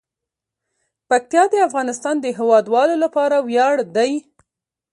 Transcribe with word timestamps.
پکتیا 1.09 1.43
د 1.51 1.55
افغانستان 1.67 2.15
د 2.21 2.25
هیوادوالو 2.39 2.95
لپاره 3.03 3.35
ویاړ 3.47 3.75
دی. 3.95 4.11